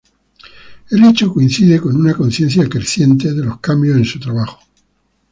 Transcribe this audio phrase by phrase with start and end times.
[0.89, 4.57] El hecho coincide con una conciencia creciente de los cambios en su trabajo.